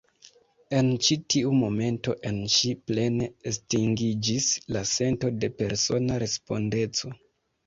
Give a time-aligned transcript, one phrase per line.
[0.75, 7.15] En ĉi tiu momento en ŝi plene estingiĝis la sento de persona respondeco.